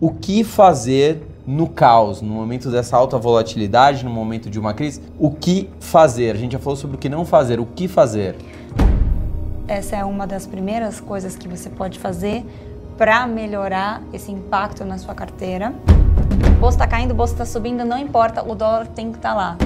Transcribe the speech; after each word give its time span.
O 0.00 0.12
que 0.12 0.44
fazer 0.44 1.26
no 1.44 1.66
caos, 1.66 2.22
no 2.22 2.32
momento 2.32 2.70
dessa 2.70 2.96
alta 2.96 3.18
volatilidade, 3.18 4.04
no 4.04 4.10
momento 4.10 4.48
de 4.48 4.56
uma 4.56 4.72
crise? 4.72 5.02
O 5.18 5.28
que 5.28 5.68
fazer? 5.80 6.36
A 6.36 6.38
gente 6.38 6.52
já 6.52 6.58
falou 6.60 6.76
sobre 6.76 6.94
o 6.94 6.98
que 7.00 7.08
não 7.08 7.24
fazer, 7.24 7.58
o 7.58 7.66
que 7.66 7.88
fazer? 7.88 8.36
Essa 9.66 9.96
é 9.96 10.04
uma 10.04 10.24
das 10.24 10.46
primeiras 10.46 11.00
coisas 11.00 11.34
que 11.34 11.48
você 11.48 11.68
pode 11.68 11.98
fazer 11.98 12.44
para 12.96 13.26
melhorar 13.26 14.00
esse 14.12 14.30
impacto 14.30 14.84
na 14.84 14.98
sua 14.98 15.16
carteira. 15.16 15.74
O 16.56 16.60
bolso 16.60 16.76
está 16.76 16.86
caindo, 16.86 17.10
o 17.10 17.14
bolso 17.14 17.32
está 17.32 17.44
subindo, 17.44 17.84
não 17.84 17.98
importa, 17.98 18.48
o 18.48 18.54
dólar 18.54 18.86
tem 18.86 19.10
que 19.10 19.18
estar 19.18 19.30
tá 19.30 19.34
lá. 19.34 19.56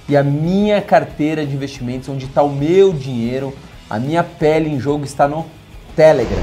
E 0.09 0.17
a 0.17 0.23
minha 0.23 0.83
carteira 0.83 1.47
de 1.47 1.55
investimentos, 1.55 2.09
onde 2.09 2.27
está 2.27 2.43
o 2.43 2.51
meu 2.51 2.93
dinheiro, 2.93 3.55
a 3.89 3.99
minha 3.99 4.23
pele 4.23 4.69
em 4.69 4.79
jogo 4.79 5.05
está 5.05 5.27
no 5.27 5.47
Telegram. 5.97 6.43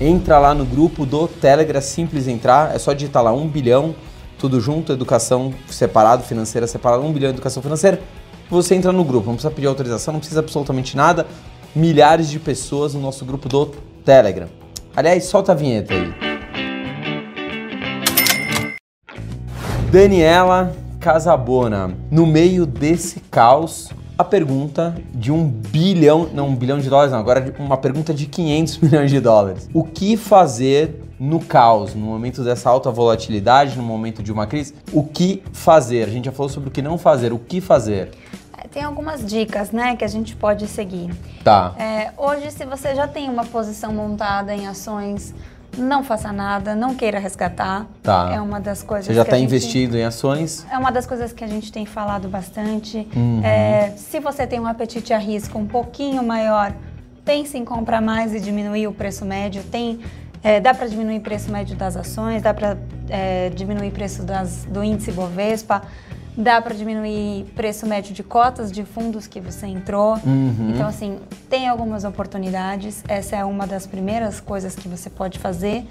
Entra 0.00 0.38
lá 0.38 0.54
no 0.54 0.64
grupo 0.64 1.04
do 1.04 1.26
Telegram, 1.26 1.80
simples 1.80 2.28
entrar, 2.28 2.74
é 2.74 2.78
só 2.78 2.92
digitar 2.92 3.22
lá 3.22 3.32
1 3.32 3.48
bilhão, 3.48 3.94
tudo 4.38 4.60
junto, 4.60 4.92
educação 4.92 5.52
separado, 5.68 6.22
financeira 6.22 6.66
separada, 6.66 7.02
1 7.02 7.12
bilhão 7.12 7.30
educação 7.30 7.62
financeira. 7.62 8.00
Você 8.48 8.74
entra 8.74 8.92
no 8.92 9.04
grupo, 9.04 9.26
não 9.26 9.34
precisa 9.34 9.52
pedir 9.52 9.66
autorização, 9.66 10.12
não 10.12 10.20
precisa 10.20 10.40
absolutamente 10.40 10.96
nada. 10.96 11.26
Milhares 11.74 12.30
de 12.30 12.38
pessoas 12.38 12.94
no 12.94 13.00
nosso 13.00 13.24
grupo 13.24 13.48
do 13.48 13.66
Telegram. 14.04 14.48
Aliás, 14.96 15.24
solta 15.24 15.52
a 15.52 15.54
vinheta 15.54 15.94
aí. 15.94 16.29
Daniela 19.90 20.72
Casabona, 21.00 21.92
no 22.12 22.24
meio 22.24 22.64
desse 22.64 23.18
caos, 23.28 23.90
a 24.16 24.22
pergunta 24.22 24.94
de 25.12 25.32
um 25.32 25.48
bilhão, 25.48 26.30
não 26.32 26.46
um 26.46 26.54
bilhão 26.54 26.78
de 26.78 26.88
dólares, 26.88 27.10
não, 27.10 27.18
agora 27.18 27.52
uma 27.58 27.76
pergunta 27.76 28.14
de 28.14 28.26
500 28.26 28.78
milhões 28.78 29.10
de 29.10 29.18
dólares. 29.18 29.68
O 29.74 29.82
que 29.82 30.16
fazer 30.16 31.02
no 31.18 31.40
caos, 31.40 31.92
no 31.92 32.06
momento 32.06 32.44
dessa 32.44 32.70
alta 32.70 32.88
volatilidade, 32.88 33.76
no 33.76 33.82
momento 33.82 34.22
de 34.22 34.30
uma 34.30 34.46
crise? 34.46 34.76
O 34.92 35.02
que 35.02 35.42
fazer? 35.52 36.04
A 36.04 36.10
gente 36.10 36.26
já 36.26 36.32
falou 36.32 36.48
sobre 36.48 36.68
o 36.68 36.72
que 36.72 36.80
não 36.80 36.96
fazer, 36.96 37.32
o 37.32 37.38
que 37.38 37.60
fazer? 37.60 38.10
É, 38.56 38.68
tem 38.68 38.84
algumas 38.84 39.26
dicas, 39.26 39.72
né, 39.72 39.96
que 39.96 40.04
a 40.04 40.08
gente 40.08 40.36
pode 40.36 40.68
seguir. 40.68 41.10
Tá. 41.42 41.74
É, 41.76 42.12
hoje, 42.16 42.52
se 42.52 42.64
você 42.64 42.94
já 42.94 43.08
tem 43.08 43.28
uma 43.28 43.44
posição 43.44 43.92
montada 43.92 44.54
em 44.54 44.68
ações 44.68 45.34
não 45.76 46.02
faça 46.02 46.32
nada, 46.32 46.74
não 46.74 46.94
queira 46.94 47.18
resgatar. 47.18 47.86
Tá. 48.02 48.30
É 48.32 48.40
uma 48.40 48.60
das 48.60 48.82
coisas. 48.82 49.06
Você 49.06 49.14
já 49.14 49.22
está 49.22 49.38
investido 49.38 49.96
em 49.96 50.04
ações? 50.04 50.66
É 50.70 50.76
uma 50.76 50.90
das 50.90 51.06
coisas 51.06 51.32
que 51.32 51.44
a 51.44 51.46
gente 51.46 51.72
tem 51.72 51.86
falado 51.86 52.28
bastante. 52.28 53.06
Uhum. 53.14 53.40
É, 53.44 53.92
se 53.96 54.20
você 54.20 54.46
tem 54.46 54.60
um 54.60 54.66
apetite 54.66 55.12
a 55.12 55.18
risco 55.18 55.58
um 55.58 55.66
pouquinho 55.66 56.22
maior, 56.22 56.72
pense 57.24 57.56
em 57.56 57.64
comprar 57.64 58.00
mais 58.00 58.34
e 58.34 58.40
diminuir 58.40 58.86
o 58.86 58.92
preço 58.92 59.24
médio. 59.24 59.62
Tem, 59.64 60.00
é, 60.42 60.60
dá 60.60 60.74
para 60.74 60.86
diminuir 60.86 61.18
o 61.18 61.22
preço 61.22 61.50
médio 61.50 61.76
das 61.76 61.96
ações, 61.96 62.42
dá 62.42 62.52
para 62.52 62.76
é, 63.08 63.50
diminuir 63.50 63.88
o 63.88 63.92
preço 63.92 64.22
das, 64.22 64.64
do 64.64 64.82
índice 64.82 65.12
Bovespa. 65.12 65.82
Dá 66.36 66.60
para 66.60 66.74
diminuir 66.74 67.44
preço 67.56 67.86
médio 67.86 68.14
de 68.14 68.22
cotas 68.22 68.70
de 68.70 68.84
fundos 68.84 69.26
que 69.26 69.40
você 69.40 69.66
entrou. 69.66 70.14
Uhum. 70.24 70.72
Então, 70.74 70.86
assim, 70.86 71.18
tem 71.48 71.68
algumas 71.68 72.04
oportunidades. 72.04 73.02
Essa 73.08 73.36
é 73.36 73.44
uma 73.44 73.66
das 73.66 73.86
primeiras 73.86 74.40
coisas 74.40 74.74
que 74.74 74.88
você 74.88 75.10
pode 75.10 75.38
fazer 75.38 75.86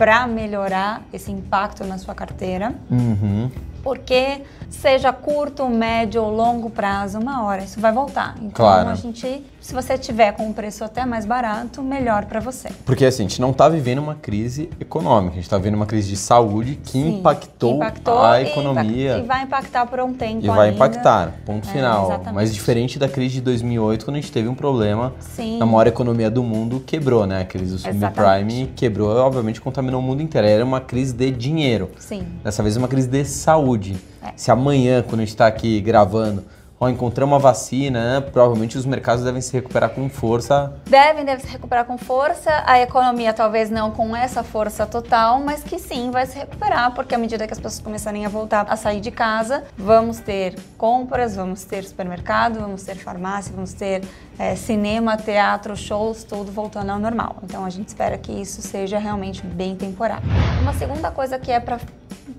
para 0.00 0.26
melhorar 0.26 1.02
esse 1.12 1.30
impacto 1.30 1.84
na 1.84 1.98
sua 1.98 2.14
carteira. 2.14 2.72
Uhum. 2.90 3.50
Porque 3.82 4.40
seja 4.70 5.12
curto, 5.12 5.68
médio 5.68 6.22
ou 6.22 6.34
longo 6.34 6.70
prazo, 6.70 7.18
uma 7.18 7.44
hora 7.44 7.64
isso 7.64 7.78
vai 7.78 7.92
voltar. 7.92 8.34
Então 8.38 8.64
claro. 8.64 8.88
a 8.88 8.94
gente, 8.94 9.44
se 9.60 9.74
você 9.74 9.98
tiver 9.98 10.32
com 10.32 10.46
um 10.46 10.52
preço 10.52 10.82
até 10.82 11.04
mais 11.04 11.26
barato, 11.26 11.82
melhor 11.82 12.24
para 12.24 12.40
você. 12.40 12.68
Porque 12.84 13.04
assim, 13.04 13.24
a 13.24 13.28
gente 13.28 13.40
não 13.40 13.50
está 13.50 13.68
vivendo 13.68 13.98
uma 13.98 14.14
crise 14.14 14.70
econômica, 14.80 15.32
a 15.32 15.34
gente 15.36 15.44
está 15.44 15.56
vivendo 15.58 15.74
uma 15.74 15.86
crise 15.86 16.08
de 16.08 16.16
saúde 16.16 16.76
que, 16.82 16.92
Sim, 16.92 17.18
impactou, 17.18 17.76
impactou, 17.76 18.18
a 18.22 18.40
economia. 18.42 19.18
E, 19.18 19.22
vai 19.22 19.42
impactar 19.42 19.86
por 19.86 20.00
um 20.00 20.12
tempo 20.14 20.44
E 20.44 20.48
vai 20.48 20.68
ainda. 20.70 20.76
impactar, 20.76 21.34
ponto 21.44 21.68
É, 21.68 21.72
final. 21.72 22.06
exatamente. 22.06 22.34
Mas 22.34 22.54
diferente 22.54 22.98
da 22.98 23.08
crise 23.08 23.34
de 23.34 23.40
2008, 23.42 24.04
quando 24.04 24.16
a 24.16 24.20
gente 24.20 24.32
teve 24.32 24.48
um 24.48 24.54
problema 24.54 25.12
Sim. 25.20 25.58
na 25.58 25.66
maior 25.66 25.86
economia 25.86 26.30
do 26.30 26.42
mundo, 26.42 26.80
quebrou, 26.86 27.26
né? 27.26 27.42
A 27.42 27.44
crise 27.44 27.72
do 27.72 27.78
subprime 27.78 28.72
quebrou, 28.74 29.14
obviamente 29.16 29.60
contaminou 29.60 30.00
o 30.00 30.02
mundo 30.02 30.22
inteiro. 30.22 30.46
Era 30.46 30.64
uma 30.64 30.80
crise 30.80 31.12
de 31.12 31.30
dinheiro. 31.30 31.90
Sim. 31.98 32.24
Dessa 32.42 32.62
vez 32.62 32.76
é 32.76 32.78
uma 32.78 32.88
crise 32.88 33.08
de 33.08 33.24
saúde. 33.24 33.96
É. 34.22 34.32
Se 34.36 34.50
amanhã, 34.50 35.02
quando 35.02 35.20
a 35.20 35.24
gente 35.24 35.30
está 35.34 35.46
aqui 35.46 35.80
gravando, 35.80 36.44
ó, 36.80 36.88
encontramos 36.88 37.34
uma 37.34 37.38
vacina, 37.38 38.14
né, 38.14 38.20
provavelmente 38.22 38.78
os 38.78 38.86
mercados 38.86 39.22
devem 39.22 39.42
se 39.42 39.52
recuperar 39.52 39.90
com 39.90 40.08
força. 40.08 40.72
Devem, 40.88 41.26
devem 41.26 41.44
se 41.44 41.52
recuperar 41.52 41.84
com 41.84 41.98
força. 41.98 42.50
A 42.66 42.80
economia 42.80 43.34
talvez 43.34 43.68
não 43.68 43.90
com 43.90 44.16
essa 44.16 44.42
força 44.42 44.86
total, 44.86 45.40
mas 45.40 45.62
que 45.62 45.78
sim 45.78 46.10
vai 46.10 46.24
se 46.24 46.38
recuperar, 46.38 46.94
porque 46.94 47.14
à 47.14 47.18
medida 47.18 47.46
que 47.46 47.52
as 47.52 47.60
pessoas 47.60 47.82
começarem 47.82 48.24
a 48.24 48.30
voltar 48.30 48.66
a 48.66 48.76
sair 48.76 49.00
de 49.00 49.10
casa, 49.10 49.62
vamos 49.76 50.20
ter 50.20 50.58
compras, 50.78 51.36
vamos 51.36 51.64
ter 51.64 51.84
supermercado, 51.84 52.58
vamos 52.58 52.82
ter 52.82 52.96
farmácia, 52.96 53.52
vamos 53.54 53.74
ter 53.74 54.02
é, 54.38 54.56
cinema, 54.56 55.18
teatro, 55.18 55.76
shows, 55.76 56.24
tudo 56.24 56.50
voltando 56.50 56.90
ao 56.90 56.98
normal. 56.98 57.36
Então 57.42 57.66
a 57.66 57.68
gente 57.70 57.88
espera 57.88 58.16
que 58.16 58.32
isso 58.32 58.62
seja 58.62 58.98
realmente 58.98 59.46
bem 59.46 59.76
temporário. 59.76 60.24
Uma 60.62 60.72
segunda 60.72 61.10
coisa 61.10 61.38
que 61.38 61.52
é 61.52 61.60
para 61.60 61.78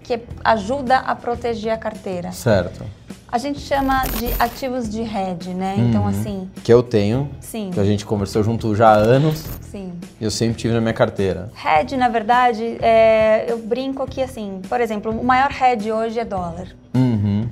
que 0.03 0.19
ajuda 0.43 0.97
a 0.97 1.15
proteger 1.15 1.71
a 1.71 1.77
carteira. 1.77 2.31
Certo. 2.31 2.83
A 3.31 3.37
gente 3.37 3.59
chama 3.61 4.03
de 4.19 4.27
ativos 4.37 4.89
de 4.89 5.01
hedge, 5.01 5.53
né? 5.53 5.75
Então 5.77 6.01
Uhum. 6.01 6.07
assim, 6.09 6.49
Que 6.63 6.73
eu 6.73 6.83
tenho, 6.83 7.29
sim, 7.39 7.71
que 7.73 7.79
a 7.79 7.83
gente 7.85 8.05
conversou 8.05 8.43
junto 8.43 8.75
já 8.75 8.89
há 8.89 8.95
anos, 8.95 9.45
sim. 9.61 9.93
e 10.19 10.23
eu 10.25 10.29
sempre 10.29 10.55
tive 10.57 10.73
na 10.73 10.81
minha 10.81 10.93
carteira. 10.93 11.49
Hedge, 11.65 11.95
na 11.95 12.09
verdade, 12.09 12.77
é, 12.81 13.45
eu 13.47 13.57
brinco 13.59 14.05
que, 14.05 14.21
assim, 14.21 14.59
por 14.67 14.81
exemplo, 14.81 15.11
o 15.17 15.23
maior 15.23 15.49
hedge 15.49 15.89
hoje 15.91 16.19
é 16.19 16.25
dólar. 16.25 16.67
Uhum. 16.93 17.47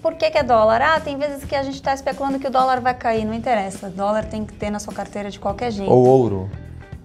Por 0.00 0.14
que, 0.14 0.30
que 0.30 0.38
é 0.38 0.42
dólar? 0.44 0.80
Ah, 0.80 1.00
tem 1.00 1.16
vezes 1.16 1.44
que 1.44 1.54
a 1.56 1.62
gente 1.64 1.74
está 1.76 1.92
especulando 1.94 2.38
que 2.38 2.46
o 2.46 2.50
dólar 2.50 2.80
vai 2.80 2.94
cair, 2.94 3.24
não 3.24 3.34
interessa. 3.34 3.88
Dólar 3.88 4.24
tem 4.26 4.44
que 4.44 4.52
ter 4.52 4.70
na 4.70 4.78
sua 4.78 4.92
carteira 4.92 5.30
de 5.30 5.38
qualquer 5.38 5.70
jeito. 5.72 5.90
Ou 5.92 6.04
ouro. 6.06 6.50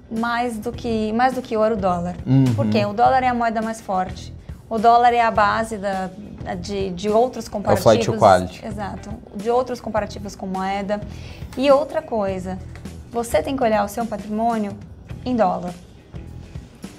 Mais 0.10 0.58
do 0.58 0.72
que 0.72 1.12
mais 1.14 1.34
do 1.34 1.42
que 1.42 1.56
ouro, 1.58 1.76
dólar. 1.76 2.16
Uhum. 2.26 2.46
Por 2.56 2.68
quê? 2.70 2.86
O 2.86 2.94
dólar 2.94 3.22
é 3.24 3.28
a 3.28 3.34
moeda 3.34 3.62
mais 3.62 3.82
forte. 3.82 4.34
O 4.70 4.78
dólar 4.80 5.14
é 5.14 5.22
a 5.22 5.30
base 5.30 5.78
da, 5.78 6.10
de, 6.56 6.92
de 6.92 7.10
outros 7.10 7.48
comparativos. 7.48 7.84
flight 7.84 8.06
to 8.06 8.18
quality. 8.18 8.66
Exato. 8.66 9.10
De 9.36 9.50
outros 9.50 9.82
comparativos 9.82 10.36
com 10.36 10.48
moeda. 10.48 11.02
E 11.58 11.70
outra 11.72 12.02
coisa, 12.02 12.58
você 13.12 13.42
tem 13.42 13.56
que 13.56 13.64
olhar 13.64 13.84
o 13.84 13.88
seu 13.88 14.06
patrimônio 14.06 14.78
em 15.26 15.36
dólar. 15.36 15.74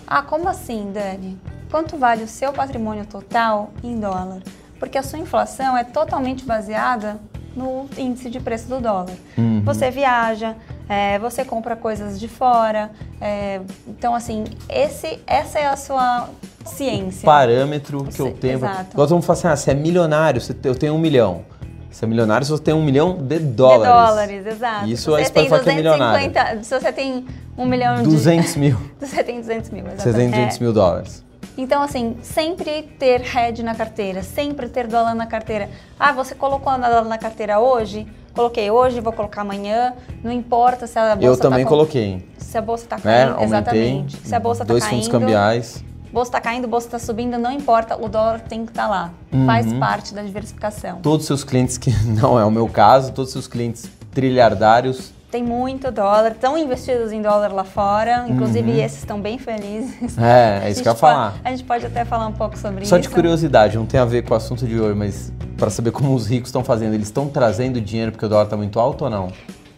Ah, 0.07 0.23
como 0.23 0.49
assim, 0.49 0.91
Dani? 0.93 1.39
Quanto 1.71 1.97
vale 1.97 2.25
o 2.25 2.29
seu 2.29 2.53
patrimônio 2.53 3.05
total 3.05 3.71
em 3.83 3.99
dólar? 3.99 4.43
Porque 4.79 4.97
a 4.97 5.03
sua 5.03 5.19
inflação 5.19 5.77
é 5.77 5.85
totalmente 5.85 6.45
baseada 6.45 7.21
no 7.55 7.87
índice 7.97 8.31
de 8.31 8.41
preço 8.41 8.69
do 8.69 8.81
dólar. 8.81 9.17
Uhum. 9.37 9.63
Você 9.65 9.91
viaja, 9.91 10.57
é, 10.89 11.19
você 11.19 11.45
compra 11.45 11.77
coisas 11.77 12.19
de 12.19 12.29
fora. 12.29 12.91
é, 13.21 13.61
então, 13.87 14.15
assim, 14.15 14.45
esse, 14.69 15.21
essa 15.27 15.59
é 15.59 15.67
a 15.67 15.77
sua 15.77 16.29
ciência. 16.69 17.25
Parâmetro 17.25 18.05
que 18.05 18.21
eu 18.21 18.33
tenho. 18.33 18.55
exato. 18.55 18.97
Nós 18.97 19.11
vamos 19.11 19.25
falar 19.27 19.35
assim: 19.39 19.49
ah, 19.49 19.57
você 19.57 19.71
é 19.71 19.75
milionário, 19.75 20.41
você 20.41 20.55
eu 20.65 20.75
tenho 20.75 20.95
um 20.95 20.99
milhão. 20.99 21.43
Você 21.91 22.05
é 22.05 22.09
milionário, 22.09 22.47
você 22.47 22.63
tem 22.63 22.75
um 22.75 22.85
milhão 22.85 23.17
de 23.17 23.39
De 23.39 23.45
dólares. 23.45 23.93
dólares, 23.93 24.47
exato. 24.47 24.87
Isso 24.87 25.11
você 25.11 25.23
pode 25.23 25.33
tem 25.33 25.49
falar 25.49 25.63
que 25.63 25.71
é 25.71 25.75
milionário. 25.75 26.29
250, 26.31 26.63
se 26.65 26.81
você 26.81 26.93
tem 26.93 27.27
um 27.57 27.67
milhão 27.67 27.97
de... 27.97 28.03
200 28.05 28.55
mil. 28.57 28.77
Você 29.01 29.25
tem 29.25 29.41
200 29.41 29.71
mil, 29.71 29.87
exatamente. 29.87 30.03
Você 30.03 30.13
tem 30.13 30.31
200 30.31 30.57
É. 30.57 30.61
mil 30.63 30.73
dólares. 30.73 31.25
Então, 31.57 31.83
assim, 31.83 32.17
sempre 32.23 32.83
ter 33.01 33.23
hedge 33.37 33.65
na 33.65 33.75
carteira, 33.75 34.23
sempre 34.23 34.69
ter 34.69 34.87
dólar 34.87 35.15
na 35.15 35.27
carteira. 35.27 35.69
Ah, 35.99 36.13
você 36.13 36.35
colocou 36.37 36.73
dólar 36.79 37.05
na 37.05 37.19
carteira 37.19 37.59
hoje? 37.59 38.07
Coloquei 38.33 38.71
hoje, 38.71 39.01
vou 39.01 39.13
colocar 39.13 39.41
amanhã. 39.41 39.95
Não 40.23 40.31
importa 40.31 40.87
se 40.87 40.97
a 40.97 41.17
bolsa 41.17 41.27
Eu 41.27 41.37
também 41.37 41.65
tá 41.65 41.69
coloquei. 41.69 42.25
Se 42.39 42.57
a 42.57 42.61
bolsa 42.63 42.87
tá 42.87 42.97
Né? 42.97 43.03
caindo, 43.03 43.31
Aumentei. 43.31 43.47
exatamente. 43.47 44.17
Se 44.25 44.35
a 44.35 44.39
bolsa 44.39 44.65
tá 44.65 44.73
dois 44.73 44.85
caindo, 44.85 45.03
fundos 45.03 45.09
cambiais. 45.09 45.85
Bolsa 46.13 46.33
tá 46.33 46.41
caindo, 46.41 46.67
bolsa 46.69 46.89
tá 46.91 46.99
subindo, 46.99 47.39
não 47.39 47.51
importa, 47.53 47.97
o 47.97 48.09
dólar 48.09 48.41
tem 48.41 48.65
que 48.65 48.73
estar 48.73 48.89
lá. 48.89 49.11
Uhum. 49.33 49.47
Faz 49.47 49.73
parte 49.75 50.15
da 50.15 50.23
diversificação. 50.23 50.99
Todos 51.03 51.21
os 51.23 51.27
seus 51.27 51.45
clientes, 51.45 51.77
que 51.79 51.91
não 52.07 52.39
é 52.39 52.45
o 52.45 52.51
meu 52.51 52.69
caso, 52.69 53.13
todos 53.13 53.29
os 53.29 53.33
seus 53.33 53.47
clientes 53.49 53.89
trilhardários. 54.13 55.13
Tem 55.31 55.43
muito 55.43 55.91
dólar, 55.93 56.33
estão 56.33 56.57
investidos 56.57 57.13
em 57.13 57.21
dólar 57.21 57.53
lá 57.53 57.63
fora, 57.65 58.25
inclusive 58.29 58.71
Uhum. 58.73 58.79
esses 58.79 58.99
estão 59.01 59.21
bem 59.21 59.37
felizes. 59.39 60.17
É, 60.17 60.63
é 60.65 60.71
isso 60.71 60.83
que 60.83 60.89
eu 60.89 60.93
ia 60.93 60.99
falar. 60.99 61.35
A 61.45 61.51
gente 61.51 61.65
pode 61.65 61.85
até 61.85 62.03
falar 62.05 62.27
um 62.29 62.33
pouco 62.33 62.57
sobre 62.57 62.87
Só 62.87 62.97
isso. 62.97 63.09
de 63.09 63.15
curiosidade, 63.15 63.77
não 63.77 63.85
tem 63.85 64.01
a 64.01 64.07
ver 64.07 64.23
com 64.25 64.33
o 64.33 64.37
assunto 64.39 64.67
de 64.67 64.81
hoje, 64.81 64.95
mas 64.95 65.31
para 65.59 65.69
saber 65.69 65.91
como 65.91 66.15
os 66.15 66.27
ricos 66.27 66.49
estão 66.49 66.65
fazendo, 66.65 66.95
eles 66.95 67.09
estão 67.09 67.29
trazendo 67.29 67.79
dinheiro 67.79 68.11
porque 68.13 68.25
o 68.25 68.29
dólar 68.29 68.45
está 68.45 68.57
muito 68.57 68.81
alto 68.81 69.05
ou 69.05 69.11
não? 69.11 69.29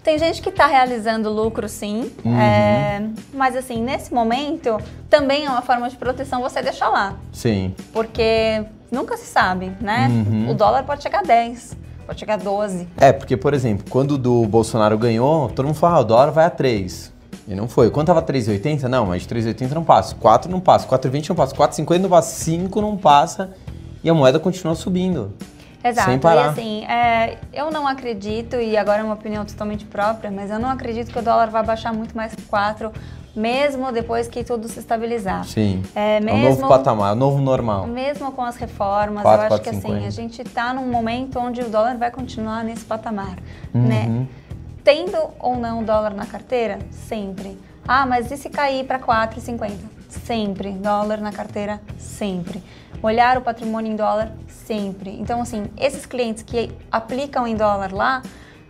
Tem 0.02 0.18
gente 0.18 0.40
que 0.40 0.48
está 0.48 0.66
realizando 0.66 1.30
lucro, 1.30 1.68
sim. 1.68 2.10
Uhum. 2.24 2.38
é, 2.38 3.02
mas 3.34 3.54
assim, 3.54 3.82
nesse 3.82 4.12
momento, 4.12 4.78
também 5.08 5.44
é 5.44 5.50
uma 5.50 5.62
forma 5.62 5.88
de 5.90 5.96
proteção 5.96 6.40
você 6.40 6.62
deixar 6.62 6.88
lá. 6.88 7.16
Sim. 7.32 7.74
Porque 7.92 8.64
nunca 8.90 9.16
se 9.16 9.26
sabe, 9.26 9.72
né? 9.80 10.08
Uhum. 10.08 10.50
O 10.50 10.54
dólar 10.54 10.84
pode 10.84 11.02
chegar 11.02 11.20
a 11.20 11.22
10, 11.22 11.76
pode 12.06 12.18
chegar 12.18 12.34
a 12.34 12.38
12. 12.38 12.88
É, 12.96 13.12
porque, 13.12 13.36
por 13.36 13.52
exemplo, 13.52 13.84
quando 13.90 14.12
o 14.12 14.18
do 14.18 14.46
Bolsonaro 14.46 14.96
ganhou, 14.96 15.48
todo 15.50 15.66
mundo 15.66 15.76
falou, 15.76 15.98
ah, 15.98 16.00
o 16.00 16.04
dólar 16.04 16.30
vai 16.30 16.46
a 16.46 16.50
3. 16.50 17.12
E 17.46 17.54
não 17.54 17.68
foi. 17.68 17.90
Quando 17.90 18.06
tava 18.06 18.22
3,80, 18.22 18.84
não, 18.84 19.06
mas 19.06 19.22
de 19.22 19.34
3,80 19.34 19.72
não 19.72 19.82
passa. 19.82 20.14
4 20.14 20.50
não 20.50 20.60
passa, 20.60 20.86
4,20 20.86 21.30
não 21.30 21.36
passa, 21.36 21.54
4,50 21.54 21.98
não 21.98 22.08
passa, 22.08 22.44
5 22.44 22.80
não 22.80 22.96
passa. 22.96 23.50
E 24.02 24.08
a 24.08 24.14
moeda 24.14 24.38
continua 24.38 24.74
subindo. 24.74 25.34
Exato. 25.82 26.10
Sem 26.10 26.18
parar. 26.18 26.46
E 26.46 26.48
assim, 26.50 26.84
é, 26.84 27.38
eu 27.52 27.70
não 27.70 27.86
acredito, 27.88 28.56
e 28.56 28.76
agora 28.76 29.00
é 29.00 29.02
uma 29.04 29.14
opinião 29.14 29.44
totalmente 29.44 29.84
própria, 29.86 30.30
mas 30.30 30.50
eu 30.50 30.58
não 30.58 30.68
acredito 30.68 31.10
que 31.12 31.18
o 31.18 31.22
dólar 31.22 31.48
vai 31.50 31.62
baixar 31.64 31.92
muito 31.92 32.14
mais 32.16 32.34
que 32.34 32.42
4, 32.42 32.92
mesmo 33.34 33.90
depois 33.92 34.28
que 34.28 34.42
tudo 34.44 34.68
se 34.68 34.78
estabilizar. 34.78 35.44
Sim. 35.44 35.82
É, 35.94 36.16
É 36.16 36.20
o 36.20 36.24
mesmo, 36.24 36.42
novo 36.62 36.68
patamar, 36.68 37.10
é 37.10 37.12
o 37.12 37.16
novo 37.16 37.38
normal. 37.40 37.86
mesmo 37.86 38.30
com 38.32 38.42
as 38.42 38.56
reformas, 38.56 39.22
Quatro, 39.22 39.40
eu 39.42 39.46
acho 39.46 39.48
quatro, 39.48 39.64
que 39.64 39.70
assim, 39.70 39.80
cinquenta. 39.80 40.06
a 40.06 40.10
gente 40.10 40.42
está 40.42 40.74
num 40.74 40.86
momento 40.90 41.38
onde 41.38 41.60
o 41.62 41.68
dólar 41.68 41.96
vai 41.96 42.10
continuar 42.10 42.62
nesse 42.64 42.84
patamar, 42.84 43.36
Uhum. 43.72 43.82
né? 43.82 44.26
Tendo 44.84 45.16
ou 45.38 45.56
não 45.56 45.82
dólar 45.84 46.14
na 46.14 46.26
carteira? 46.26 46.78
Sempre. 46.90 47.56
Ah, 47.86 48.04
mas 48.06 48.30
e 48.30 48.36
se 48.36 48.48
cair 48.48 48.84
para 48.84 48.98
4,50? 48.98 49.72
Sempre. 50.08 50.72
Dólar 50.72 51.18
na 51.20 51.30
carteira? 51.32 51.80
Sempre. 51.98 52.62
Olhar 53.02 53.38
o 53.38 53.40
patrimônio 53.40 53.92
em 53.92 53.96
dólar? 53.96 54.32
Sempre. 54.48 55.16
Então, 55.20 55.40
assim, 55.40 55.64
esses 55.78 56.06
clientes 56.06 56.42
que 56.42 56.70
aplicam 56.92 57.46
em 57.46 57.56
dólar 57.56 57.92
lá 57.92 58.22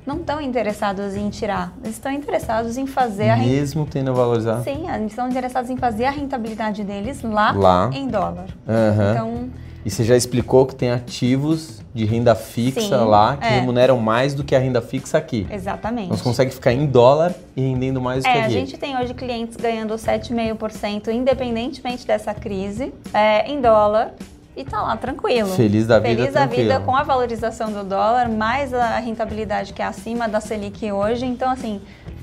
não 0.06 0.16
estão 0.16 0.40
interessados 0.40 1.14
em 1.14 1.28
tirar. 1.30 1.72
Eles 1.82 1.96
estão 1.96 2.10
interessados 2.10 2.76
em 2.78 2.86
fazer 2.86 3.24
a 3.30 3.34
rentabilidade. 3.34 3.60
Mesmo 3.60 3.86
tendo 3.86 4.10
a 4.10 4.14
valorizar. 4.14 4.62
Sim, 4.62 4.88
eles 4.90 5.12
estão 5.12 5.28
interessados 5.28 5.70
em 5.70 5.76
fazer 5.76 6.04
a 6.06 6.10
rentabilidade 6.10 6.82
deles 6.84 7.22
lá, 7.22 7.52
Lá. 7.52 7.90
em 7.92 8.08
dólar. 8.08 8.46
Aham. 8.68 9.10
Então, 9.12 9.50
E 9.84 9.90
você 9.90 10.04
já 10.04 10.16
explicou 10.16 10.66
que 10.66 10.74
tem 10.74 10.90
ativos 10.90 11.80
de 11.94 12.04
renda 12.04 12.34
fixa 12.34 12.80
Sim, 12.82 13.04
lá 13.04 13.36
que 13.36 13.46
é. 13.46 13.50
remuneram 13.60 13.98
mais 13.98 14.34
do 14.34 14.44
que 14.44 14.54
a 14.54 14.58
renda 14.58 14.80
fixa 14.82 15.18
aqui. 15.18 15.46
exatamente. 15.50 16.04
Então 16.06 16.16
você 16.18 16.22
consegue 16.24 16.50
ficar 16.52 16.72
em 16.72 16.86
dólar 16.86 17.34
e 17.56 17.62
rendendo 17.62 18.00
mais 18.00 18.22
do 18.22 18.30
que 18.30 18.36
É, 18.36 18.42
a 18.42 18.44
aqui. 18.44 18.52
gente 18.52 18.76
tem 18.78 18.96
hoje 18.98 19.14
clientes 19.14 19.56
ganhando 19.56 19.94
7,5% 19.94 21.08
independentemente 21.08 22.06
dessa 22.06 22.32
crise, 22.34 22.92
é, 23.12 23.50
em 23.50 23.60
dólar, 23.60 24.12
e 24.56 24.64
tá 24.64 24.82
lá 24.82 24.96
tranquilo. 24.96 25.48
Feliz 25.50 25.86
da 25.86 25.98
vida, 25.98 26.16
Feliz 26.22 26.34
da 26.34 26.46
vida 26.46 26.56
tranquilo. 26.74 26.84
com 26.84 26.96
a 26.96 27.02
valorização 27.02 27.72
do 27.72 27.82
dólar, 27.84 28.28
mais 28.28 28.74
a 28.74 28.98
rentabilidade 28.98 29.72
que 29.72 29.80
é 29.80 29.84
acima 29.84 30.28
da 30.28 30.40
Selic 30.40 30.90
hoje, 30.92 31.24
então 31.24 31.50
assim, 31.50 31.80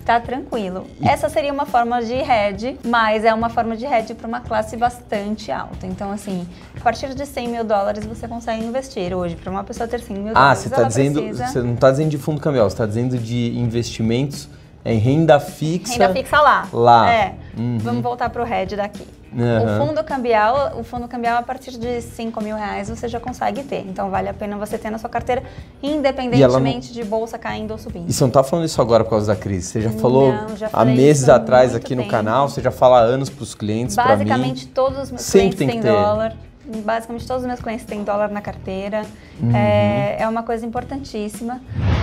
tá 0.08 0.22
tranquilo. 0.22 0.88
Essa 1.04 1.28
seria 1.28 1.52
uma 1.52 1.66
forma 1.66 2.02
de 2.02 2.14
hedge, 2.14 2.80
mas 2.86 3.26
é 3.26 3.34
uma 3.34 3.50
forma 3.50 3.76
de 3.76 3.86
hedge 3.86 4.14
para 4.14 4.26
uma 4.26 4.40
classe 4.40 4.78
bastante 4.78 5.52
alta. 5.52 5.86
Então 5.86 6.10
assim, 6.12 6.48
a 6.76 6.80
partir 6.80 7.14
de 7.14 7.26
100 7.26 7.48
mil 7.50 7.64
dólares 7.66 8.06
você 8.06 8.26
consegue 8.26 8.64
investir 8.64 9.14
hoje. 9.14 9.36
Para 9.36 9.52
uma 9.52 9.66
pessoa 9.66 9.86
ter 9.86 10.00
100 10.00 10.16
mil 10.18 10.32
Ah, 10.32 10.34
dólares, 10.34 10.60
você 10.60 10.70
tá 10.70 10.84
dizendo. 10.84 11.20
precisa... 11.22 11.48
Você 11.48 11.60
não 11.62 11.74
está 11.74 11.92
dizendo 11.92 12.10
de 12.10 12.18
fundo 12.18 12.40
cambial, 12.40 12.70
você 12.70 12.74
está 12.76 12.86
dizendo 12.86 13.18
de 13.18 13.58
investimentos 13.60 14.48
em 14.86 14.98
renda 14.98 15.40
fixa. 15.42 15.92
Renda 15.94 16.14
fixa 16.14 16.40
lá. 16.40 16.68
Lá. 16.72 17.12
É. 17.12 17.34
Uhum. 17.58 17.78
Vamos 17.80 18.02
voltar 18.02 18.30
pro 18.30 18.48
hedge 18.48 18.78
daqui. 18.78 19.06
Aham. 19.38 19.84
O 19.84 19.88
fundo 19.88 20.04
cambial, 20.04 20.80
o 20.80 20.84
fundo 20.84 21.08
cambial 21.08 21.38
a 21.38 21.44
partir 21.44 21.78
de 21.78 22.02
5 22.02 22.42
mil 22.44 22.56
reais 22.56 22.90
você 22.90 23.08
já 23.08 23.20
consegue 23.20 23.62
ter. 23.64 23.86
Então 23.88 24.10
vale 24.10 24.28
a 24.30 24.34
pena 24.34 24.58
você 24.58 24.78
ter 24.78 24.90
na 24.90 24.98
sua 24.98 25.10
carteira, 25.10 25.44
independentemente 25.82 26.92
de 26.92 27.04
bolsa 27.04 27.38
caindo 27.38 27.72
ou 27.72 27.78
subindo. 27.78 28.10
E 28.10 28.14
você 28.14 28.24
não 28.24 28.32
tá 28.32 28.44
falando 28.44 28.66
isso 28.66 28.82
agora 28.82 29.04
por 29.04 29.12
causa 29.12 29.34
da 29.34 29.40
crise. 29.40 29.68
Você 29.68 29.82
já 29.82 29.92
falou 29.92 30.34
Não, 30.34 30.58
já 30.58 30.70
há 30.74 30.84
meses 30.84 31.30
atrás 31.30 31.76
aqui 31.76 31.96
no 31.96 32.02
tempo. 32.02 32.12
canal, 32.12 32.50
você 32.50 32.62
já 32.62 32.72
fala 32.72 33.00
há 33.00 33.04
anos 33.04 33.30
para 33.30 33.44
os 33.44 33.54
clientes, 33.54 33.96
para 33.96 34.18
mim. 34.18 34.26
Basicamente 34.26 34.68
todos 34.68 35.00
os 35.04 35.12
meus 35.12 35.22
Sempre 35.22 35.58
clientes 35.58 35.76
têm 35.76 35.82
que 35.82 36.32
ter. 36.32 36.47
Basicamente 36.84 37.26
todos 37.26 37.44
os 37.44 37.48
meus 37.48 37.60
clientes 37.60 37.86
têm 37.86 38.04
dólar 38.04 38.30
na 38.30 38.42
carteira. 38.42 39.06
Uhum. 39.42 39.56
É, 39.56 40.18
é 40.20 40.28
uma 40.28 40.44
coisa 40.44 40.66
importantíssima. 40.66 41.62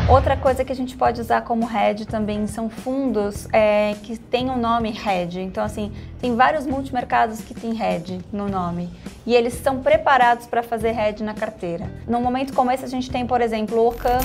Outra 0.09 0.37
coisa 0.37 0.65
que 0.65 0.71
a 0.71 0.77
gente 0.77 0.97
pode 0.97 1.21
usar 1.21 1.43
como 1.43 1.69
hedge 1.71 2.05
também 2.05 2.47
são 2.47 2.69
fundos 2.69 3.49
é, 3.53 3.95
que 4.03 4.19
têm 4.19 4.51
o 4.51 4.57
nome 4.57 4.91
hedge. 4.91 5.41
Então, 5.41 5.65
assim, 5.65 5.91
tem 6.21 6.37
vários 6.37 6.67
multimercados 6.67 7.41
que 7.41 7.55
têm 7.55 7.71
hedge 7.81 8.21
no 8.33 8.49
nome. 8.49 8.91
E 9.27 9.35
eles 9.35 9.55
estão 9.55 9.81
preparados 9.81 10.47
para 10.47 10.63
fazer 10.63 10.91
hedge 10.99 11.25
na 11.25 11.33
carteira. 11.33 11.91
Num 12.07 12.21
momento 12.21 12.53
como 12.53 12.71
esse, 12.71 12.85
a 12.85 12.89
gente 12.89 13.11
tem, 13.11 13.27
por 13.27 13.41
exemplo, 13.41 13.79
o 13.79 13.89
Ocam 13.89 14.21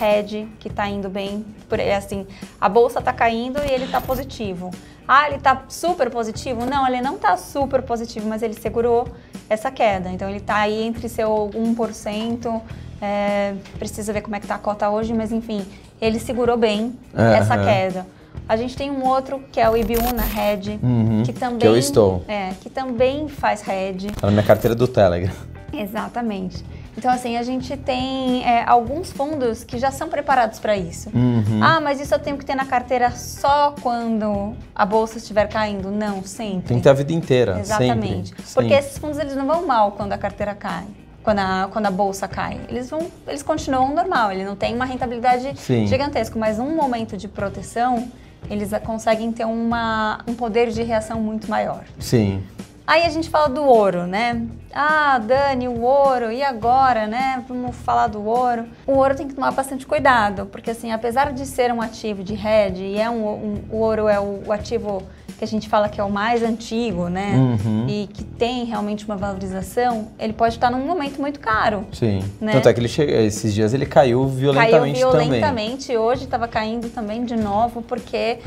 Hedge, 0.00 0.46
que 0.60 0.68
está 0.68 0.86
indo 0.88 1.08
bem. 1.08 1.44
Por, 1.68 1.80
é 1.80 1.94
assim, 1.94 2.26
a 2.60 2.68
bolsa 2.68 2.98
está 2.98 3.12
caindo 3.12 3.58
e 3.58 3.70
ele 3.70 3.84
está 3.84 4.00
positivo. 4.00 4.70
Ah, 5.06 5.26
ele 5.26 5.36
está 5.36 5.62
super 5.68 6.08
positivo? 6.10 6.64
Não, 6.64 6.86
ele 6.86 7.00
não 7.00 7.16
está 7.16 7.36
super 7.36 7.82
positivo, 7.82 8.28
mas 8.28 8.42
ele 8.42 8.54
segurou 8.54 9.08
essa 9.48 9.70
queda. 9.70 10.10
Então 10.10 10.28
ele 10.28 10.38
está 10.38 10.56
aí 10.56 10.82
entre 10.82 11.08
seu 11.08 11.50
1%, 11.54 12.60
é, 13.00 13.54
precisa 13.78 14.12
ver 14.12 14.20
como 14.22 14.36
é 14.36 14.38
que 14.38 14.44
está 14.44 14.54
a 14.54 14.58
cota 14.58 14.88
hoje, 14.88 15.12
mas 15.12 15.32
enfim, 15.32 15.66
ele 16.00 16.18
segurou 16.18 16.56
bem 16.56 16.94
É, 17.16 17.38
essa 17.38 17.58
queda. 17.58 18.06
A 18.48 18.56
gente 18.56 18.76
tem 18.76 18.90
um 18.90 19.04
outro 19.06 19.42
que 19.52 19.60
é 19.60 19.68
o 19.68 19.76
Ibiúna 19.76 20.24
Hedge, 20.36 20.78
Uhum, 20.82 21.22
que 21.24 21.32
também 21.32 21.58
que 21.58 21.66
eu 21.66 21.76
estou. 21.76 22.24
É, 22.26 22.50
que 22.60 22.70
também 22.70 23.28
faz 23.28 23.66
hedge. 23.66 24.08
Tá 24.12 24.26
na 24.26 24.32
minha 24.32 24.42
carteira 24.42 24.74
do 24.74 24.86
Telegram. 24.88 25.32
Exatamente. 25.72 26.64
Então, 26.96 27.10
assim, 27.10 27.36
a 27.36 27.42
gente 27.42 27.76
tem 27.76 28.44
é, 28.44 28.64
alguns 28.64 29.10
fundos 29.10 29.64
que 29.64 29.78
já 29.78 29.90
são 29.90 30.08
preparados 30.08 30.58
para 30.58 30.76
isso. 30.76 31.10
Uhum. 31.14 31.62
Ah, 31.62 31.80
mas 31.80 32.00
isso 32.00 32.14
eu 32.14 32.18
tenho 32.18 32.36
que 32.36 32.44
ter 32.44 32.54
na 32.54 32.66
carteira 32.66 33.10
só 33.12 33.74
quando 33.80 34.54
a 34.74 34.84
bolsa 34.84 35.18
estiver 35.18 35.48
caindo? 35.48 35.90
Não, 35.90 36.22
sempre. 36.22 36.68
Tem 36.68 36.76
que 36.76 36.82
ter 36.82 36.90
a 36.90 36.94
vida 36.94 37.12
inteira. 37.12 37.58
Exatamente. 37.58 38.28
Sempre. 38.28 38.44
Porque 38.54 38.68
Sim. 38.70 38.78
esses 38.78 38.98
fundos 38.98 39.18
eles 39.18 39.34
não 39.34 39.46
vão 39.46 39.66
mal 39.66 39.92
quando 39.92 40.12
a 40.12 40.18
carteira 40.18 40.54
cai. 40.54 40.84
Quando 41.22 41.38
a, 41.38 41.68
quando 41.72 41.86
a 41.86 41.90
bolsa 41.90 42.26
cai. 42.28 42.60
Eles 42.68 42.90
vão, 42.90 43.06
eles 43.26 43.42
continuam 43.42 43.94
normal, 43.94 44.32
ele 44.32 44.44
não 44.44 44.56
tem 44.56 44.74
uma 44.74 44.84
rentabilidade 44.84 45.52
Sim. 45.56 45.86
gigantesca, 45.86 46.38
mas 46.38 46.58
um 46.58 46.74
momento 46.74 47.16
de 47.16 47.28
proteção, 47.28 48.08
eles 48.50 48.70
conseguem 48.84 49.30
ter 49.30 49.44
uma, 49.44 50.18
um 50.26 50.34
poder 50.34 50.70
de 50.70 50.82
reação 50.82 51.20
muito 51.20 51.48
maior. 51.48 51.84
Sim. 51.98 52.42
Aí 52.86 53.04
a 53.04 53.08
gente 53.10 53.30
fala 53.30 53.48
do 53.48 53.62
ouro, 53.62 54.06
né? 54.06 54.42
Ah, 54.74 55.18
Dani, 55.18 55.68
o 55.68 55.80
ouro, 55.82 56.32
e 56.32 56.42
agora, 56.42 57.06
né? 57.06 57.42
Vamos 57.48 57.76
falar 57.76 58.08
do 58.08 58.24
ouro. 58.26 58.64
O 58.86 58.92
ouro 58.92 59.14
tem 59.14 59.28
que 59.28 59.34
tomar 59.34 59.52
bastante 59.52 59.86
cuidado, 59.86 60.46
porque 60.46 60.70
assim, 60.70 60.90
apesar 60.90 61.32
de 61.32 61.46
ser 61.46 61.72
um 61.72 61.80
ativo 61.80 62.24
de 62.24 62.34
hedge, 62.34 62.82
e 62.82 62.98
é 62.98 63.08
um, 63.08 63.24
um- 63.26 63.62
o 63.70 63.76
ouro 63.76 64.08
é 64.08 64.18
o, 64.18 64.42
o 64.46 64.52
ativo 64.52 65.02
que 65.38 65.44
a 65.44 65.48
gente 65.48 65.68
fala 65.68 65.88
que 65.88 66.00
é 66.00 66.04
o 66.04 66.10
mais 66.10 66.42
antigo, 66.42 67.08
né? 67.08 67.32
Uhum. 67.34 67.86
E 67.88 68.06
que 68.12 68.22
tem 68.24 68.64
realmente 68.64 69.04
uma 69.04 69.16
valorização, 69.16 70.08
ele 70.18 70.32
pode 70.32 70.54
estar 70.54 70.70
num 70.70 70.84
momento 70.86 71.20
muito 71.20 71.40
caro. 71.40 71.84
Sim. 71.92 72.22
Né? 72.40 72.52
Tanto 72.52 72.68
é 72.68 72.72
que 72.72 72.80
ele 72.80 72.88
chega, 72.88 73.12
esses 73.22 73.52
dias 73.54 73.74
ele 73.74 73.86
caiu 73.86 74.20
Caiu 74.20 74.28
violentamente, 74.28 75.00
também. 75.00 75.28
violentamente, 75.28 75.96
hoje 75.96 76.24
estava 76.24 76.46
caindo 76.48 76.88
também 76.90 77.24
de 77.24 77.36
novo, 77.36 77.82
porque 77.82 78.38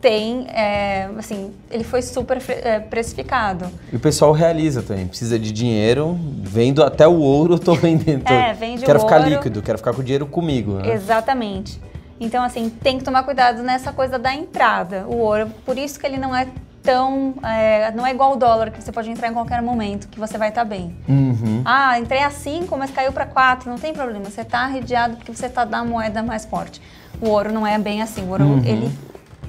tem, 0.00 0.46
é, 0.48 1.08
assim, 1.18 1.52
ele 1.70 1.84
foi 1.84 2.02
super 2.02 2.40
é, 2.48 2.78
precificado. 2.80 3.66
E 3.92 3.96
o 3.96 4.00
pessoal 4.00 4.32
realiza 4.32 4.82
também, 4.82 5.06
precisa 5.06 5.38
de 5.38 5.50
dinheiro, 5.52 6.18
vendo 6.42 6.82
até 6.82 7.06
o 7.08 7.18
ouro, 7.18 7.58
tô 7.58 7.74
vendendo. 7.76 8.28
É, 8.30 8.52
vende 8.52 8.84
quero 8.84 8.98
o 8.98 9.02
ficar 9.02 9.18
ouro. 9.18 9.30
líquido, 9.30 9.62
quero 9.62 9.78
ficar 9.78 9.92
com 9.94 10.00
o 10.00 10.04
dinheiro 10.04 10.26
comigo. 10.26 10.74
Né? 10.74 10.92
Exatamente. 10.92 11.80
Então, 12.18 12.42
assim, 12.44 12.70
tem 12.70 12.98
que 12.98 13.04
tomar 13.04 13.22
cuidado 13.24 13.62
nessa 13.62 13.92
coisa 13.92 14.18
da 14.18 14.32
entrada. 14.34 15.04
O 15.06 15.16
ouro, 15.18 15.48
por 15.64 15.76
isso 15.76 15.98
que 16.00 16.06
ele 16.06 16.16
não 16.16 16.34
é 16.34 16.46
tão. 16.82 17.34
É, 17.42 17.90
não 17.92 18.06
é 18.06 18.10
igual 18.12 18.32
o 18.32 18.36
dólar, 18.36 18.70
que 18.70 18.82
você 18.82 18.90
pode 18.92 19.10
entrar 19.10 19.28
em 19.28 19.32
qualquer 19.34 19.60
momento, 19.60 20.08
que 20.08 20.18
você 20.18 20.38
vai 20.38 20.48
estar 20.50 20.64
bem. 20.64 20.96
Uhum. 21.08 21.60
Ah, 21.64 21.98
entrei 21.98 22.22
a 22.22 22.30
5, 22.30 22.74
mas 22.78 22.90
caiu 22.90 23.12
para 23.12 23.26
4, 23.26 23.68
não 23.68 23.76
tem 23.76 23.92
problema. 23.92 24.24
Você 24.26 24.40
está 24.42 24.60
arrediado 24.60 25.16
porque 25.16 25.34
você 25.34 25.46
está 25.46 25.64
da 25.64 25.84
moeda 25.84 26.22
mais 26.22 26.44
forte. 26.46 26.80
O 27.20 27.28
ouro 27.28 27.52
não 27.52 27.66
é 27.66 27.76
bem 27.78 28.00
assim. 28.02 28.22
O 28.22 28.30
ouro, 28.30 28.44
Uhum. 28.44 28.62
ele, 28.64 28.90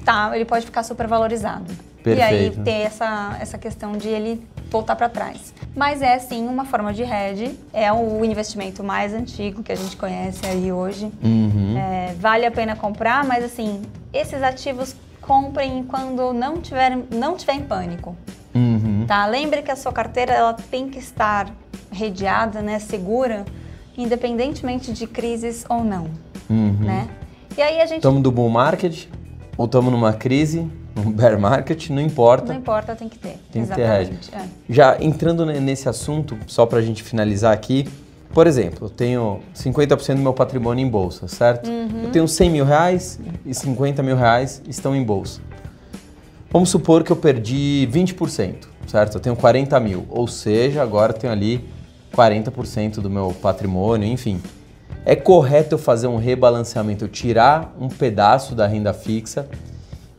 tá, 0.08 0.34
ele 0.34 0.46
pode 0.46 0.64
ficar 0.64 0.82
super 0.82 1.06
valorizado. 1.06 1.66
E 2.06 2.22
aí 2.22 2.50
ter 2.64 2.86
essa, 2.86 3.36
essa 3.38 3.58
questão 3.58 3.92
de 3.92 4.08
ele 4.08 4.42
voltar 4.70 4.96
para 4.96 5.06
trás. 5.10 5.52
Mas 5.76 6.00
é 6.00 6.18
sim 6.18 6.46
uma 6.46 6.64
forma 6.64 6.94
de 6.94 7.02
hedge, 7.02 7.58
é 7.74 7.92
o 7.92 8.24
investimento 8.24 8.82
mais 8.82 9.12
antigo 9.12 9.62
que 9.62 9.70
a 9.70 9.74
gente 9.74 9.94
conhece 9.98 10.46
aí 10.46 10.72
hoje. 10.72 11.12
Uhum. 11.22 11.76
É, 11.76 12.14
vale 12.18 12.46
a 12.46 12.50
pena 12.50 12.74
comprar, 12.74 13.22
mas 13.26 13.44
assim, 13.44 13.82
esses 14.10 14.42
ativos 14.42 14.96
comprem 15.20 15.84
quando 15.84 16.32
não 16.32 16.56
tiver, 16.62 16.96
não 17.10 17.36
tiver 17.36 17.56
em 17.56 17.62
pânico. 17.62 18.16
Uhum. 18.54 19.04
Tá? 19.06 19.26
Lembre 19.26 19.60
que 19.60 19.70
a 19.70 19.76
sua 19.76 19.92
carteira 19.92 20.32
ela 20.32 20.54
tem 20.54 20.88
que 20.88 20.98
estar 20.98 21.50
redeada, 21.92 22.62
né, 22.62 22.78
segura, 22.78 23.44
independentemente 23.94 24.90
de 24.90 25.06
crises 25.06 25.66
ou 25.68 25.84
não, 25.84 26.08
Uhum. 26.48 26.78
né? 26.80 27.08
E 27.56 27.60
aí 27.60 27.80
a 27.80 27.86
gente 27.86 27.98
Estamos 27.98 28.22
do 28.22 28.30
bull 28.30 28.48
market 28.48 29.06
ou 29.58 29.66
estamos 29.66 29.92
numa 29.92 30.14
crise, 30.14 30.66
um 30.96 31.10
bear 31.12 31.38
market, 31.38 31.90
não 31.90 32.00
importa. 32.00 32.52
não 32.52 32.60
importa, 32.60 32.94
tem 32.96 33.08
que 33.08 33.18
ter. 33.18 33.38
Tem 33.52 33.66
que 33.66 33.74
ter 33.74 33.82
Exatamente. 33.82 34.34
é. 34.34 34.44
Já 34.70 34.96
entrando 35.02 35.44
ne- 35.44 35.60
nesse 35.60 35.88
assunto, 35.88 36.38
só 36.46 36.64
para 36.64 36.78
a 36.78 36.82
gente 36.82 37.02
finalizar 37.02 37.52
aqui, 37.52 37.86
por 38.32 38.46
exemplo, 38.46 38.86
eu 38.86 38.90
tenho 38.90 39.40
50% 39.54 40.14
do 40.16 40.22
meu 40.22 40.32
patrimônio 40.34 40.84
em 40.86 40.88
bolsa, 40.88 41.26
certo? 41.28 41.68
Uhum. 41.68 42.04
Eu 42.04 42.10
tenho 42.10 42.28
100 42.28 42.50
mil 42.50 42.64
reais 42.64 43.18
e 43.44 43.52
50 43.54 44.02
mil 44.02 44.16
reais 44.16 44.62
estão 44.68 44.94
em 44.94 45.02
bolsa. 45.02 45.40
Vamos 46.50 46.68
supor 46.70 47.02
que 47.04 47.10
eu 47.10 47.16
perdi 47.16 47.86
20%, 47.92 48.54
certo? 48.86 49.16
Eu 49.16 49.20
tenho 49.20 49.34
40 49.36 49.78
mil, 49.80 50.06
ou 50.08 50.26
seja, 50.26 50.82
agora 50.82 51.12
eu 51.12 51.18
tenho 51.18 51.32
ali 51.32 51.68
40% 52.14 53.00
do 53.00 53.10
meu 53.10 53.34
patrimônio, 53.42 54.06
enfim. 54.08 54.40
É 55.08 55.16
correto 55.16 55.76
eu 55.76 55.78
fazer 55.78 56.06
um 56.06 56.18
rebalanceamento, 56.18 57.06
eu 57.06 57.08
tirar 57.08 57.74
um 57.80 57.88
pedaço 57.88 58.54
da 58.54 58.66
renda 58.66 58.92
fixa 58.92 59.48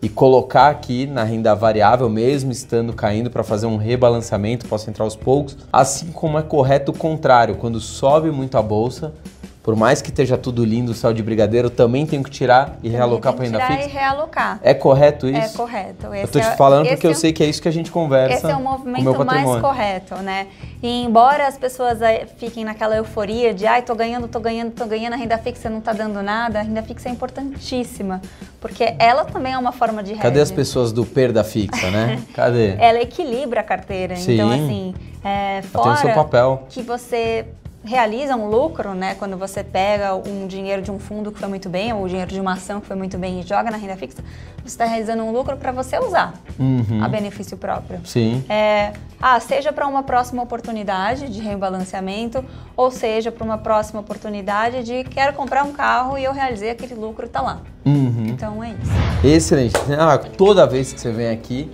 e 0.01 0.09
colocar 0.09 0.69
aqui 0.69 1.05
na 1.05 1.23
renda 1.23 1.53
variável, 1.53 2.09
mesmo 2.09 2.51
estando 2.51 2.91
caindo, 2.91 3.29
para 3.29 3.43
fazer 3.43 3.67
um 3.67 3.77
rebalanceamento, 3.77 4.67
posso 4.67 4.89
entrar 4.89 5.03
aos 5.03 5.15
poucos. 5.15 5.55
Assim 5.71 6.07
como 6.07 6.39
é 6.39 6.41
correto 6.41 6.91
o 6.91 6.97
contrário, 6.97 7.57
quando 7.57 7.79
sobe 7.79 8.31
muito 8.31 8.57
a 8.57 8.63
bolsa, 8.63 9.13
por 9.61 9.75
mais 9.75 10.01
que 10.01 10.09
esteja 10.09 10.37
tudo 10.37 10.63
lindo, 10.63 10.93
céu 10.93 11.11
de 11.13 11.21
brigadeiro, 11.21 11.67
eu 11.67 11.69
também 11.71 12.05
tenho 12.05 12.23
que 12.23 12.31
tirar 12.31 12.77
e 12.81 12.87
realocar 12.89 13.33
para 13.33 13.43
tem 13.43 13.51
renda 13.51 13.65
tirar 13.65 13.77
fixa. 13.77 13.89
e 13.89 13.93
realocar. 13.93 14.59
É 14.63 14.73
correto 14.73 15.27
É 15.27 15.31
isso? 15.45 15.57
correto. 15.57 16.07
Eu 16.07 16.13
Esse 16.15 16.31
tô 16.31 16.39
te 16.39 16.45
é- 16.47 16.55
falando 16.55 16.85
esse 16.85 16.95
porque 16.95 17.05
eu 17.07 17.11
é- 17.11 17.15
sei 17.15 17.33
que 17.33 17.43
é 17.43 17.45
isso 17.45 17.61
que 17.61 17.67
a 17.67 17.71
gente 17.71 17.91
conversa 17.91 18.35
Esse 18.37 18.45
é 18.45 18.49
o 18.49 18.57
com 18.57 18.61
o 18.61 18.63
movimento 18.71 19.25
mais 19.25 19.61
correto, 19.61 20.15
né? 20.15 20.47
E 20.81 21.03
embora 21.03 21.45
as 21.45 21.57
pessoas 21.57 22.01
aí 22.01 22.25
fiquem 22.37 22.63
naquela 22.63 22.95
euforia 22.95 23.53
de 23.53 23.65
ai, 23.67 23.81
tô 23.81 23.93
ganhando, 23.93 24.27
tô 24.29 24.39
ganhando, 24.39 24.71
tô 24.71 24.85
ganhando, 24.85 25.13
a 25.13 25.17
renda 25.17 25.37
fixa 25.37 25.69
não 25.69 25.81
tá 25.81 25.91
dando 25.91 26.23
nada, 26.23 26.59
a 26.59 26.61
renda 26.61 26.81
fixa 26.81 27.09
é 27.09 27.11
importantíssima, 27.11 28.21
porque 28.61 28.95
ela 28.97 29.25
também 29.25 29.53
é 29.53 29.57
uma 29.57 29.73
forma 29.73 30.01
de 30.01 30.15
Cadê 30.15 30.39
as 30.39 30.49
hedge. 30.49 30.55
pessoas 30.55 30.91
do 30.93 31.05
perda 31.05 31.43
fixa, 31.43 31.91
né? 31.91 32.21
Cadê? 32.33 32.75
Ela 32.79 33.01
equilibra 33.01 33.59
a 33.59 33.63
carteira. 33.63 34.15
Sim. 34.15 34.35
Então, 34.35 34.49
assim, 34.51 34.95
é, 35.23 35.59
tem 35.61 35.69
fora 35.69 35.91
o 35.91 35.97
seu 35.97 36.13
papel. 36.13 36.63
que 36.69 36.81
você 36.81 37.45
realiza 37.83 38.35
um 38.35 38.47
lucro, 38.49 38.93
né? 38.93 39.15
Quando 39.17 39.37
você 39.37 39.63
pega 39.63 40.13
um 40.15 40.45
dinheiro 40.47 40.81
de 40.81 40.91
um 40.91 40.99
fundo 40.99 41.31
que 41.31 41.39
foi 41.39 41.47
muito 41.47 41.69
bem, 41.69 41.93
ou 41.93 42.03
o 42.03 42.07
dinheiro 42.09 42.29
de 42.31 42.39
uma 42.39 42.53
ação 42.53 42.81
que 42.81 42.87
foi 42.87 42.95
muito 42.95 43.17
bem 43.17 43.39
e 43.39 43.43
joga 43.43 43.71
na 43.71 43.77
renda 43.77 43.95
fixa, 43.95 44.21
você 44.57 44.67
está 44.67 44.85
realizando 44.85 45.23
um 45.23 45.31
lucro 45.31 45.55
para 45.55 45.71
você 45.71 45.97
usar 45.97 46.33
Uhum. 46.59 46.99
a 47.01 47.07
benefício 47.07 47.55
próprio. 47.57 48.01
Sim. 48.03 48.43
É, 48.49 48.91
ah, 49.21 49.39
seja 49.39 49.71
para 49.71 49.87
uma 49.87 50.03
próxima 50.03 50.43
oportunidade 50.43 51.29
de 51.29 51.39
rebalanceamento, 51.39 52.43
ou 52.75 52.91
seja 52.91 53.31
para 53.31 53.43
uma 53.45 53.57
próxima 53.57 54.01
oportunidade 54.01 54.83
de 54.83 55.03
quero 55.05 55.33
comprar 55.33 55.63
um 55.63 55.71
carro 55.71 56.17
e 56.17 56.23
eu 56.25 56.33
realizei 56.33 56.71
aquele 56.71 56.95
lucro 56.95 57.25
e 57.25 57.29
tá 57.29 57.41
lá. 57.41 57.61
Uhum. 57.85 58.25
Então 58.27 58.61
é 58.63 58.71
isso. 58.71 59.25
Excelente. 59.25 59.75
Ah, 59.97 60.17
toda 60.17 60.67
vez 60.67 60.91
que 60.91 60.99
você 60.99 61.11
vem 61.11 61.29
aqui, 61.29 61.71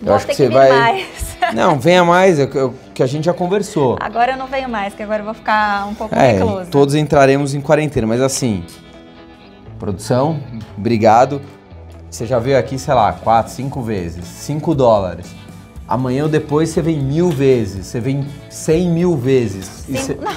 eu 0.00 0.06
Vou 0.06 0.14
acho 0.16 0.26
ter 0.26 0.32
que 0.32 0.36
você 0.38 0.48
vai. 0.48 0.70
mais. 0.70 1.36
Não, 1.54 1.78
venha 1.78 2.02
mais, 2.04 2.38
é 2.38 2.44
o 2.44 2.72
que- 2.94 3.02
a 3.02 3.06
gente 3.06 3.24
já 3.24 3.32
conversou. 3.34 3.96
Agora 4.00 4.32
eu 4.32 4.36
não 4.38 4.46
venho 4.46 4.68
mais, 4.68 4.94
que 4.94 5.02
agora 5.02 5.20
eu 5.20 5.24
vou 5.24 5.34
ficar 5.34 5.86
um 5.88 5.94
pouco 5.94 6.14
É, 6.14 6.32
reclusa. 6.32 6.66
todos 6.70 6.94
entraremos 6.94 7.54
em 7.54 7.60
quarentena, 7.60 8.06
mas 8.06 8.20
assim, 8.20 8.64
produção, 9.78 10.40
obrigado. 10.76 11.40
Você 12.10 12.26
já 12.26 12.38
veio 12.38 12.58
aqui, 12.58 12.78
sei 12.78 12.92
lá, 12.94 13.12
quatro, 13.12 13.52
cinco 13.52 13.80
vezes, 13.82 14.24
cinco 14.26 14.74
dólares. 14.74 15.26
Amanhã 15.88 16.24
ou 16.24 16.28
depois 16.28 16.68
você 16.70 16.80
vem 16.82 16.98
mil 17.00 17.30
vezes, 17.30 17.86
você 17.86 18.00
vem 18.00 18.26
cem 18.50 18.88
mil 18.90 19.16
vezes. 19.16 19.64
Cinco, 19.86 19.98
você- 19.98 20.14
não, 20.14 20.32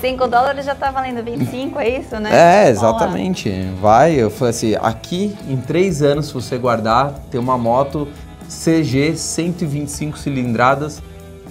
5 0.00 0.28
dólares 0.28 0.64
já 0.64 0.74
tá 0.76 0.90
valendo 0.92 1.22
25, 1.24 1.78
é 1.80 1.88
isso, 1.98 2.18
né? 2.20 2.30
É, 2.66 2.70
exatamente. 2.70 3.50
Vai, 3.80 4.12
eu 4.14 4.30
falei 4.30 4.50
assim, 4.50 4.74
aqui 4.80 5.36
em 5.48 5.56
três 5.56 6.02
anos, 6.02 6.26
se 6.28 6.34
você 6.34 6.56
guardar, 6.56 7.14
tem 7.30 7.40
uma 7.40 7.58
moto 7.58 8.06
CG 8.48 9.16
125 9.16 10.16
cilindradas 10.16 11.02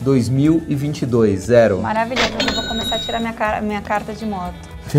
2022, 0.01 1.39
zero. 1.41 1.79
Maravilhoso, 1.81 2.29
eu 2.47 2.55
vou 2.55 2.63
começar 2.67 2.95
a 2.95 2.99
tirar 2.99 3.19
minha, 3.19 3.33
cara- 3.33 3.61
minha 3.61 3.81
carta 3.81 4.13
de 4.13 4.25
moto. 4.25 4.55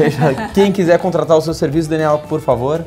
Quem 0.54 0.70
quiser 0.72 0.98
contratar 0.98 1.36
o 1.36 1.40
seu 1.40 1.54
serviço, 1.54 1.88
Daniel, 1.88 2.22
por 2.28 2.40
favor. 2.40 2.84